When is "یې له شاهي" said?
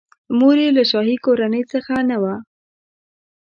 0.63-1.17